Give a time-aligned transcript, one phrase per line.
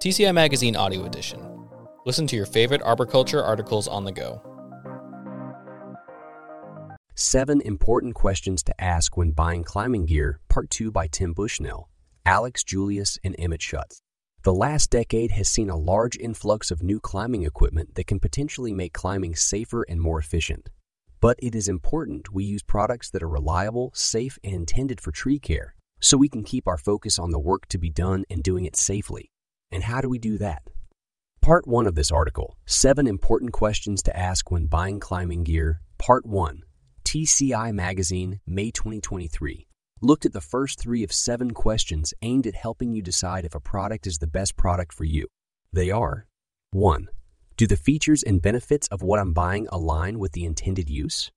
[0.00, 1.40] TCI Magazine Audio Edition.
[2.06, 4.40] Listen to your favorite arboriculture articles on the go.
[7.16, 11.88] Seven Important Questions to Ask When Buying Climbing Gear, Part 2 by Tim Bushnell,
[12.24, 14.00] Alex Julius, and Emmett Shutts.
[14.44, 18.72] The last decade has seen a large influx of new climbing equipment that can potentially
[18.72, 20.70] make climbing safer and more efficient.
[21.20, 25.40] But it is important we use products that are reliable, safe, and intended for tree
[25.40, 28.64] care so we can keep our focus on the work to be done and doing
[28.64, 29.32] it safely.
[29.70, 30.62] And how do we do that?
[31.42, 36.26] Part 1 of this article Seven Important Questions to Ask When Buying Climbing Gear, Part
[36.26, 36.62] 1,
[37.04, 39.66] TCI Magazine, May 2023,
[40.00, 43.60] looked at the first three of seven questions aimed at helping you decide if a
[43.60, 45.26] product is the best product for you.
[45.72, 46.26] They are
[46.72, 47.08] 1.
[47.56, 51.30] Do the features and benefits of what I'm buying align with the intended use?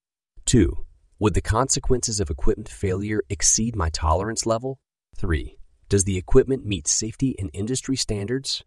[0.45, 0.85] 2.
[1.19, 4.79] Would the consequences of equipment failure exceed my tolerance level?
[5.17, 5.57] 3.
[5.91, 8.63] Does the equipment meet safety and industry standards?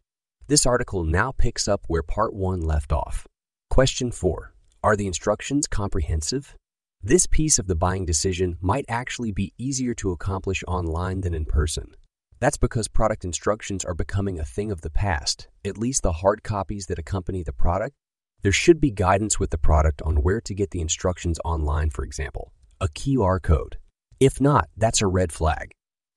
[0.46, 3.26] This article now picks up where Part 1 left off.
[3.70, 4.52] Question 4.
[4.82, 6.54] Are the instructions comprehensive?
[7.02, 11.46] This piece of the buying decision might actually be easier to accomplish online than in
[11.46, 11.94] person.
[12.40, 16.42] That's because product instructions are becoming a thing of the past, at least the hard
[16.42, 17.96] copies that accompany the product.
[18.42, 22.04] There should be guidance with the product on where to get the instructions online, for
[22.04, 22.52] example,
[22.82, 23.78] a QR code.
[24.20, 25.72] If not, that's a red flag.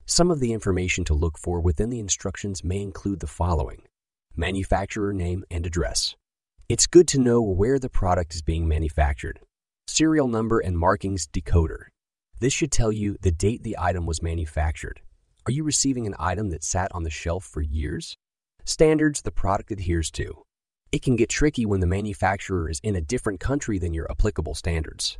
[0.09, 3.81] Some of the information to look for within the instructions may include the following
[4.37, 6.15] manufacturer name and address.
[6.69, 9.41] It's good to know where the product is being manufactured.
[9.85, 11.87] Serial number and markings decoder.
[12.39, 15.01] This should tell you the date the item was manufactured.
[15.45, 18.15] Are you receiving an item that sat on the shelf for years?
[18.63, 20.43] Standards the product adheres to.
[20.93, 24.55] It can get tricky when the manufacturer is in a different country than your applicable
[24.55, 25.17] standards.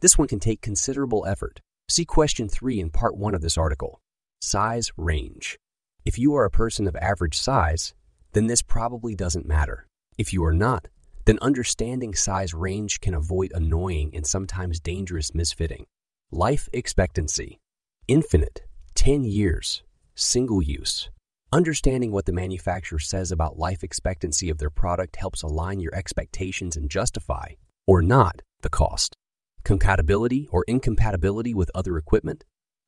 [0.00, 1.60] This one can take considerable effort.
[1.88, 4.00] See question 3 in part 1 of this article.
[4.46, 5.58] Size range.
[6.04, 7.94] If you are a person of average size,
[8.34, 9.86] then this probably doesn't matter.
[10.18, 10.88] If you are not,
[11.24, 15.86] then understanding size range can avoid annoying and sometimes dangerous misfitting.
[16.30, 17.58] Life expectancy.
[18.06, 18.64] Infinite.
[18.94, 19.82] 10 years.
[20.14, 21.08] Single use.
[21.50, 26.76] Understanding what the manufacturer says about life expectancy of their product helps align your expectations
[26.76, 27.46] and justify,
[27.86, 29.16] or not, the cost.
[29.64, 32.44] Compatibility or incompatibility with other equipment.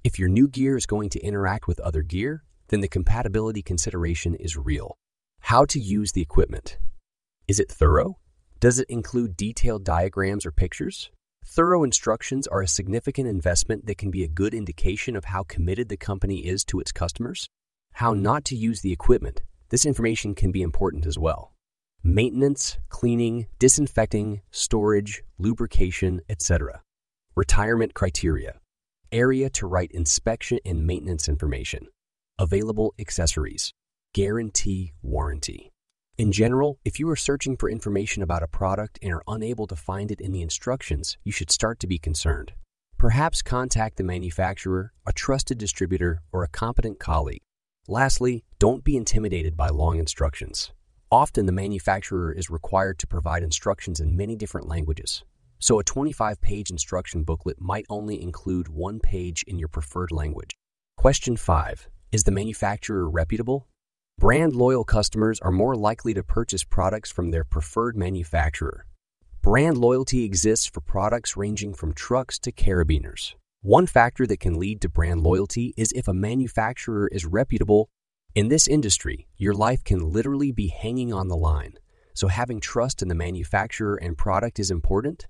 [0.07, 4.37] If your new gear is going to interact with other gear, then the compatibility consideration
[4.37, 4.97] is real.
[5.41, 6.79] How to use the equipment.
[7.49, 8.21] Is it thorough?
[8.61, 11.11] Does it include detailed diagrams or pictures?
[11.45, 15.89] Thorough instructions are a significant investment that can be a good indication of how committed
[15.89, 17.49] the company is to its customers.
[17.95, 19.43] How not to use the equipment.
[19.71, 21.53] This information can be important as well.
[22.05, 26.81] Maintenance, cleaning, disinfecting, storage, lubrication, etc.
[27.35, 28.61] Retirement criteria
[29.13, 31.87] area to write inspection and maintenance information,
[32.39, 33.73] available accessories,
[34.15, 35.73] guarantee warranty.
[36.19, 39.77] In general, if you are searching for information about a product and are unable to
[39.77, 42.53] find it in the instructions, you should start to be concerned.
[42.97, 47.43] Perhaps contact the manufacturer, a trusted distributor, or a competent colleague.
[47.89, 50.73] Lastly, don't be intimidated by long instructions.
[51.11, 55.23] Often, the manufacturer is required to provide instructions in many different languages.
[55.59, 60.51] So, a 25 page instruction booklet might only include one page in your preferred language.
[60.97, 63.67] Question 5 Is the manufacturer reputable?
[64.19, 68.87] Brand loyal customers are more likely to purchase products from their preferred manufacturer.
[69.43, 73.35] Brand loyalty exists for products ranging from trucks to carabiners.
[73.63, 77.89] One factor that can lead to brand loyalty is if a manufacturer is reputable.
[78.35, 81.79] In this industry, your life can literally be hanging on the line.
[82.13, 85.27] So, having trust in the manufacturer and product is important.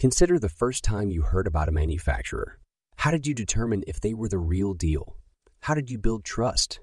[0.00, 2.58] Consider the first time you heard about a manufacturer.
[2.96, 5.18] How did you determine if they were the real deal?
[5.60, 6.80] How did you build trust?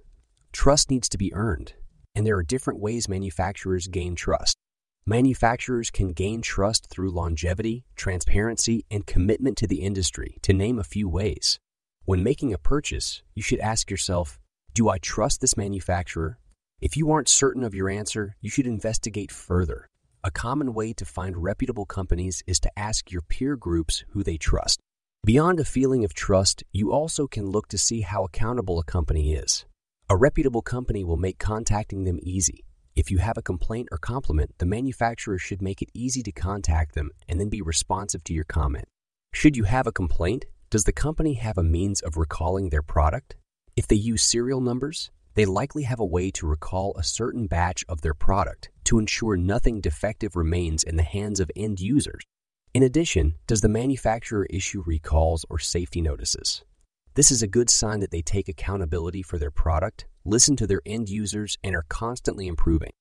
[0.52, 1.74] Trust needs to be earned,
[2.14, 4.56] and there are different ways manufacturers gain trust.
[5.08, 10.84] Manufacturers can gain trust through longevity, transparency, and commitment to the industry, to name a
[10.84, 11.58] few ways.
[12.06, 14.40] When making a purchase, you should ask yourself
[14.76, 16.38] Do I trust this manufacturer?
[16.82, 19.90] If you aren't certain of your answer, you should investigate further.
[20.24, 24.38] A common way to find reputable companies is to ask your peer groups who they
[24.38, 24.80] trust.
[25.24, 29.34] Beyond a feeling of trust, you also can look to see how accountable a company
[29.34, 29.66] is.
[30.10, 32.66] A reputable company will make contacting them easy.
[32.96, 36.96] If you have a complaint or compliment, the manufacturer should make it easy to contact
[36.96, 38.86] them and then be responsive to your comment.
[39.34, 43.36] Should you have a complaint, does the company have a means of recalling their product?
[43.76, 47.86] If they use serial numbers, they likely have a way to recall a certain batch
[47.88, 52.24] of their product to ensure nothing defective remains in the hands of end users.
[52.74, 56.64] In addition, does the manufacturer issue recalls or safety notices?
[57.14, 60.82] This is a good sign that they take accountability for their product, listen to their
[60.86, 62.92] end users, and are constantly improving.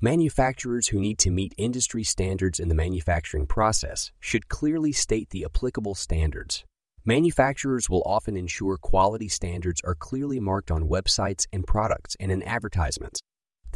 [0.00, 5.44] Manufacturers who need to meet industry standards in the manufacturing process should clearly state the
[5.44, 6.64] applicable standards.
[7.04, 12.42] Manufacturers will often ensure quality standards are clearly marked on websites and products and in
[12.42, 13.20] advertisements.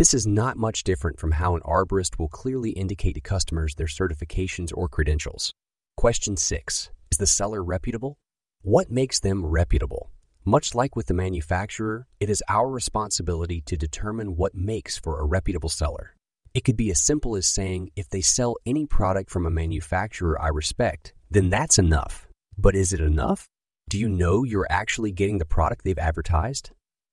[0.00, 3.87] This is not much different from how an arborist will clearly indicate to customers their
[3.87, 5.52] certifications or credentials.
[5.99, 6.88] Question 6.
[7.12, 8.17] Is the seller reputable?
[8.62, 10.11] What makes them reputable?
[10.43, 15.26] Much like with the manufacturer, it is our responsibility to determine what makes for a
[15.26, 16.14] reputable seller.
[16.55, 20.41] It could be as simple as saying, if they sell any product from a manufacturer
[20.41, 22.26] I respect, then that's enough.
[22.56, 23.49] But is it enough?
[23.91, 26.70] Do you know you're actually getting the product they've advertised?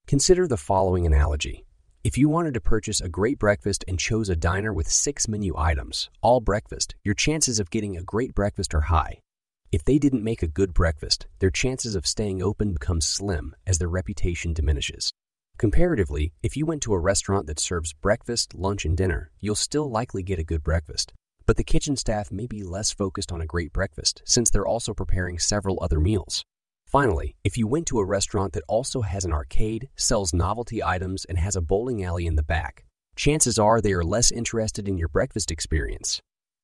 [0.08, 1.66] Consider the following analogy.
[2.08, 5.54] If you wanted to purchase a great breakfast and chose a diner with six menu
[5.58, 9.20] items, all breakfast, your chances of getting a great breakfast are high.
[9.74, 13.78] If they didn't make a good breakfast, their chances of staying open become slim as
[13.78, 15.12] their reputation diminishes.
[15.58, 19.92] Comparatively, if you went to a restaurant that serves breakfast, lunch, and dinner, you'll still
[19.92, 21.12] likely get a good breakfast.
[21.46, 24.94] But the kitchen staff may be less focused on a great breakfast since they're also
[24.94, 26.46] preparing several other meals.
[26.88, 31.26] Finally, if you went to a restaurant that also has an arcade, sells novelty items,
[31.26, 32.86] and has a bowling alley in the back,
[33.18, 36.22] chances are they are less interested in your breakfast experience.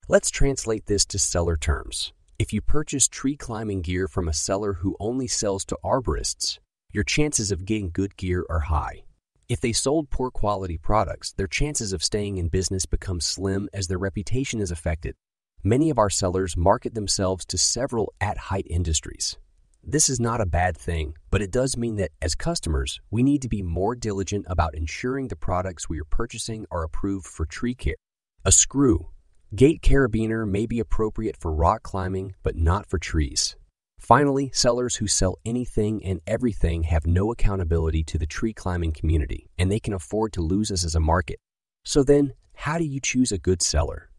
[0.08, 2.14] Let's translate this to seller terms.
[2.40, 6.58] If you purchase tree climbing gear from a seller who only sells to arborists,
[6.90, 9.04] your chances of getting good gear are high.
[9.50, 13.88] If they sold poor quality products, their chances of staying in business become slim as
[13.88, 15.16] their reputation is affected.
[15.66, 19.38] Many of our sellers market themselves to several at height industries.
[19.86, 23.42] This is not a bad thing, but it does mean that as customers, we need
[23.42, 27.76] to be more diligent about ensuring the products we are purchasing are approved for tree
[27.76, 27.98] care.
[28.46, 29.10] A screw,
[29.54, 33.58] gate carabiner may be appropriate for rock climbing, but not for trees.
[34.00, 39.50] Finally, sellers who sell anything and everything have no accountability to the tree climbing community,
[39.58, 41.40] and they can afford to lose us as a market.
[41.84, 44.10] So then, how do you choose a good seller?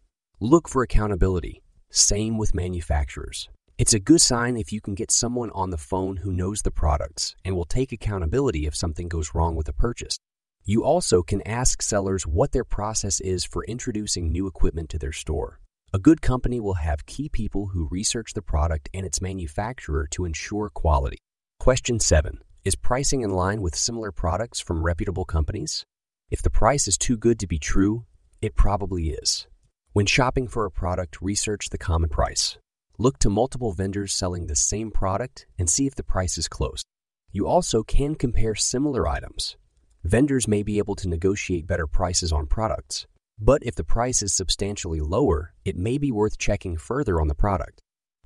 [0.40, 1.62] Look for accountability.
[1.88, 3.48] Same with manufacturers.
[3.76, 6.70] It's a good sign if you can get someone on the phone who knows the
[6.70, 10.16] products and will take accountability if something goes wrong with a purchase.
[10.64, 15.10] You also can ask sellers what their process is for introducing new equipment to their
[15.10, 15.58] store.
[15.92, 20.24] A good company will have key people who research the product and its manufacturer to
[20.24, 21.18] ensure quality.
[21.58, 22.38] Question 7.
[22.64, 25.84] Is pricing in line with similar products from reputable companies?
[26.30, 28.04] If the price is too good to be true,
[28.40, 29.48] it probably is.
[29.94, 32.56] When shopping for a product, research the common price.
[32.96, 36.84] Look to multiple vendors selling the same product and see if the price is close.
[37.32, 39.56] You also can compare similar items.
[40.04, 44.32] Vendors may be able to negotiate better prices on products, but if the price is
[44.32, 47.80] substantially lower, it may be worth checking further on the product.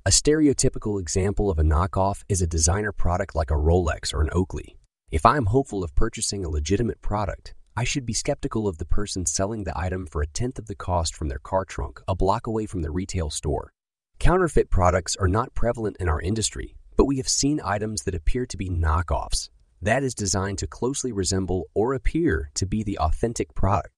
[0.05, 4.29] A stereotypical example of a knockoff is a designer product like a Rolex or an
[4.33, 4.77] Oakley.
[5.09, 8.85] If I am hopeful of purchasing a legitimate product, I should be skeptical of the
[8.85, 12.13] person selling the item for a tenth of the cost from their car trunk a
[12.13, 13.73] block away from the retail store.
[14.19, 18.45] Counterfeit products are not prevalent in our industry, but we have seen items that appear
[18.45, 19.49] to be knockoffs.
[19.81, 23.93] That is designed to closely resemble or appear to be the authentic product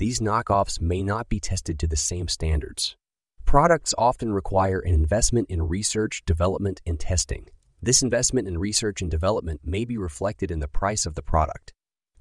[0.00, 2.96] these knockoffs may not be tested to the same standards.
[3.44, 7.50] Products often require an investment in research, development, and testing.
[7.82, 11.74] This investment in research and development may be reflected in the price of the product.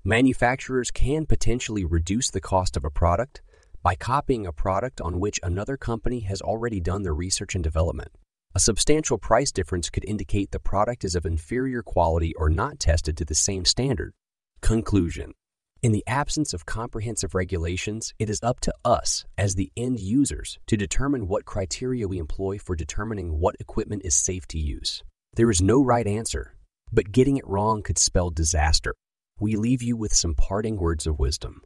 [0.03, 3.41] Manufacturers can potentially reduce the cost of a product
[3.81, 8.11] by copying a product on which another company has already done the research and development.
[8.55, 13.15] A substantial price difference could indicate the product is of inferior quality or not tested
[13.17, 14.13] to the same standard.
[14.61, 15.33] Conclusion
[15.81, 20.59] in the absence of comprehensive regulations, it is up to us, as the end users,
[20.67, 25.03] to determine what criteria we employ for determining what equipment is safe to use.
[25.35, 26.57] There is no right answer,
[26.91, 28.93] but getting it wrong could spell disaster.
[29.39, 31.61] We leave you with some parting words of wisdom.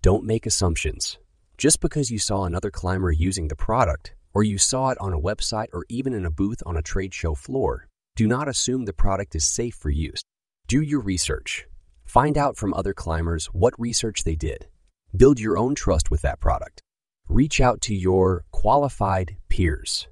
[0.00, 1.18] Don't make assumptions.
[1.58, 5.20] Just because you saw another climber using the product, or you saw it on a
[5.20, 8.92] website or even in a booth on a trade show floor, do not assume the
[8.92, 10.22] product is safe for use.
[10.66, 11.66] Do your research
[12.06, 14.68] Find out from other climbers what research they did.
[15.14, 16.80] Build your own trust with that product.
[17.28, 20.06] Reach out to your qualified peers.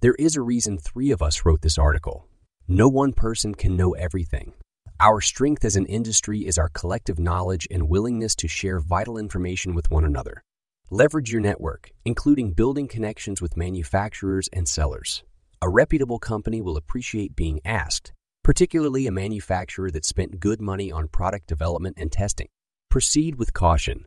[0.00, 2.26] There is a reason three of us wrote this article.
[2.66, 4.54] No one person can know everything.
[4.98, 9.74] Our strength as an industry is our collective knowledge and willingness to share vital information
[9.74, 10.42] with one another.
[10.90, 15.24] Leverage your network, including building connections with manufacturers and sellers.
[15.62, 18.12] A reputable company will appreciate being asked
[18.46, 22.46] particularly a manufacturer that spent good money on product development and testing.
[22.88, 24.04] Proceed with caution.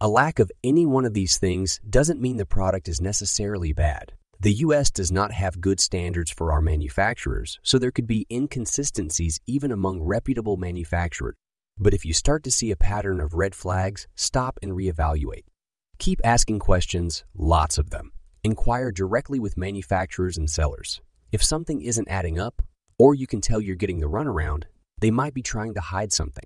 [0.00, 4.12] A lack of any one of these things doesn't mean the product is necessarily bad.
[4.40, 9.38] The US does not have good standards for our manufacturers, so there could be inconsistencies
[9.46, 11.36] even among reputable manufacturers.
[11.78, 15.44] But if you start to see a pattern of red flags, stop and reevaluate.
[15.98, 18.12] Keep asking questions, lots of them.
[18.44, 21.00] Inquire directly with manufacturers and sellers.
[21.32, 22.62] If something isn't adding up,
[22.98, 24.64] or you can tell you're getting the runaround,
[25.00, 26.44] they might be trying to hide something.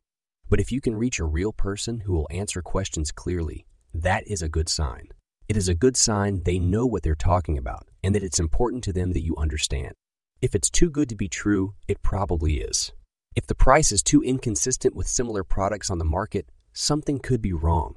[0.48, 4.40] But if you can reach a real person who will answer questions clearly, that is
[4.40, 5.08] a good sign.
[5.48, 8.84] It is a good sign they know what they're talking about and that it's important
[8.84, 9.94] to them that you understand.
[10.40, 12.92] If it's too good to be true, it probably is.
[13.36, 17.52] If the price is too inconsistent with similar products on the market, something could be
[17.52, 17.96] wrong.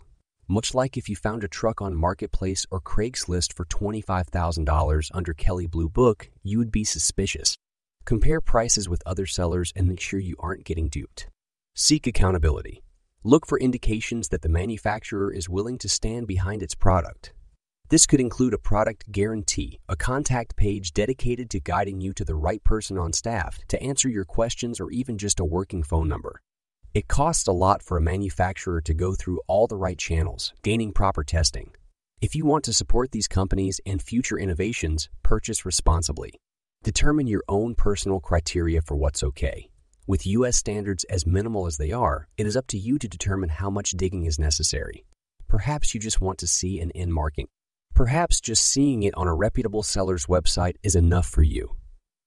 [0.50, 5.67] Much like if you found a truck on Marketplace or Craigslist for $25,000 under Kelley
[5.67, 7.55] Blue Book, you would be suspicious.
[8.03, 11.27] Compare prices with other sellers and make sure you aren't getting duped.
[11.75, 12.83] Seek accountability.
[13.23, 17.33] Look for indications that the manufacturer is willing to stand behind its product.
[17.88, 22.35] This could include a product guarantee, a contact page dedicated to guiding you to the
[22.35, 26.41] right person on staff to answer your questions, or even just a working phone number.
[26.93, 30.93] It costs a lot for a manufacturer to go through all the right channels, gaining
[30.93, 31.71] proper testing.
[32.21, 36.35] If you want to support these companies and future innovations, purchase responsibly.
[36.83, 39.71] Determine your own personal criteria for what's okay.
[40.05, 40.55] With U.S.
[40.55, 43.91] standards as minimal as they are, it is up to you to determine how much
[43.91, 45.03] digging is necessary.
[45.47, 47.47] Perhaps you just want to see an end marking.
[47.95, 51.75] Perhaps just seeing it on a reputable seller's website is enough for you.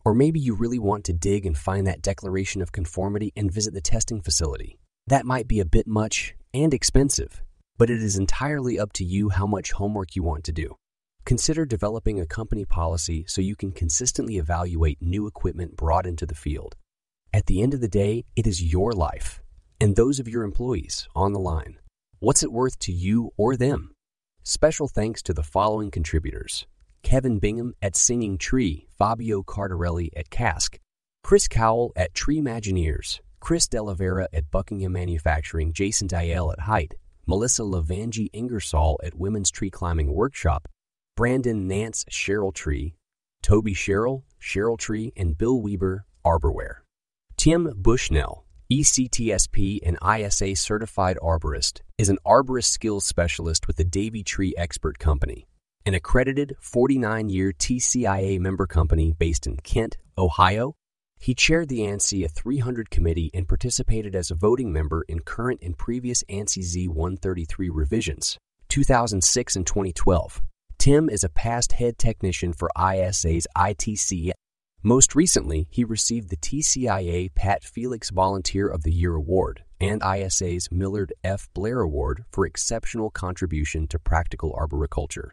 [0.06, 3.74] Or maybe you really want to dig and find that declaration of conformity and visit
[3.74, 4.78] the testing facility.
[5.08, 7.42] That might be a bit much and expensive,
[7.76, 10.76] but it is entirely up to you how much homework you want to do.
[11.24, 16.36] Consider developing a company policy so you can consistently evaluate new equipment brought into the
[16.36, 16.76] field.
[17.32, 19.42] At the end of the day, it is your life
[19.80, 21.80] and those of your employees on the line.
[22.20, 23.90] What's it worth to you or them?
[24.44, 26.64] Special thanks to the following contributors
[27.06, 30.76] Kevin Bingham at Singing Tree, Fabio Cardarelli at Kask,
[31.22, 36.94] Chris Cowell at Treemagineers, Chris Delavera at Buckingham Manufacturing, Jason Dial at Height,
[37.24, 40.66] Melissa LeVangie Ingersoll at Women's Tree Climbing Workshop,
[41.14, 42.94] Brandon Nance SherrillTree,
[43.40, 46.78] Toby Sherrill, SherrillTree, and Bill Weber ArborWear.
[47.36, 54.24] Tim Bushnell, ECTSP and ISA certified arborist, is an arborist skills specialist with the Davey
[54.24, 55.46] Tree Expert Company,
[55.86, 60.74] an accredited 49 year TCIA member company based in Kent, Ohio.
[61.20, 65.78] He chaired the ANSI 300 committee and participated as a voting member in current and
[65.78, 68.36] previous ANSI Z 133 revisions,
[68.68, 70.42] 2006 and 2012.
[70.76, 74.32] Tim is a past head technician for ISA's ITC.
[74.82, 80.68] Most recently, he received the TCIA Pat Felix Volunteer of the Year Award and ISA's
[80.72, 81.48] Millard F.
[81.54, 85.32] Blair Award for exceptional contribution to practical arboriculture.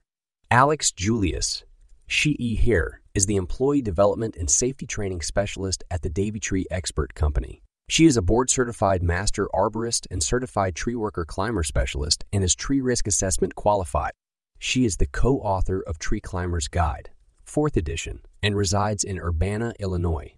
[0.53, 1.63] Alex Julius,
[2.05, 7.15] She here, is the Employee Development and Safety Training Specialist at the Davey Tree Expert
[7.15, 7.63] Company.
[7.89, 12.53] She is a board certified master arborist and certified tree worker climber specialist and is
[12.53, 14.11] tree risk assessment qualified.
[14.59, 17.09] She is the co author of Tree Climber's Guide,
[17.47, 20.35] 4th edition, and resides in Urbana, Illinois.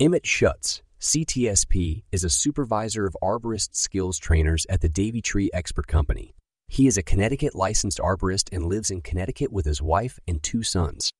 [0.00, 5.86] Emmett Shutts, CTSP, is a supervisor of arborist skills trainers at the Davey Tree Expert
[5.86, 6.34] Company.
[6.72, 10.62] He is a Connecticut licensed arborist and lives in Connecticut with his wife and two
[10.62, 11.10] sons.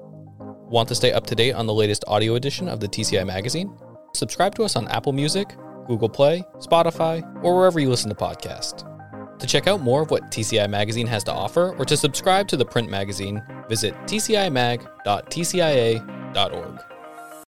[0.00, 3.72] Want to stay up to date on the latest audio edition of the TCI magazine?
[4.14, 5.54] Subscribe to us on Apple Music,
[5.86, 8.82] Google Play, Spotify, or wherever you listen to podcasts.
[9.38, 12.56] To check out more of what TCI Magazine has to offer or to subscribe to
[12.56, 16.95] the print magazine, visit tcimag.tcia.org.